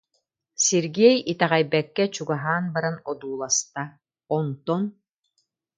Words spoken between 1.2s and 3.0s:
итэҕэйбэккэ чугаһаан баран